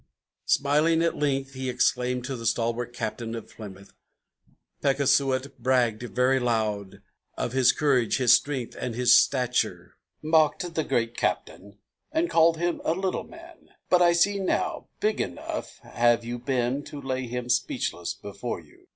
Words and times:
Smiling 0.47 1.03
at 1.03 1.15
length 1.15 1.53
he 1.53 1.69
exclaimed 1.69 2.25
to 2.25 2.35
the 2.35 2.47
stalwart 2.47 2.91
Captain 2.91 3.35
of 3.35 3.47
Plymouth: 3.51 3.93
"Pecksuot 4.81 5.59
bragged 5.59 6.01
very 6.01 6.39
loud, 6.39 7.03
of 7.37 7.51
his 7.51 7.71
courage, 7.71 8.17
his 8.17 8.33
strength, 8.33 8.75
and 8.79 8.95
his 8.95 9.15
stature, 9.15 9.93
Mocked 10.23 10.73
the 10.73 10.83
great 10.83 11.15
Captain, 11.15 11.77
and 12.11 12.31
called 12.31 12.57
him 12.57 12.81
a 12.83 12.93
little 12.95 13.25
man; 13.25 13.69
but 13.91 14.01
I 14.01 14.13
see 14.13 14.39
now 14.39 14.87
Big 14.99 15.21
enough 15.21 15.77
have 15.83 16.25
you 16.25 16.39
been 16.39 16.83
to 16.85 16.99
lay 16.99 17.27
him 17.27 17.47
speechless 17.47 18.15
before 18.15 18.59
you!" 18.59 18.87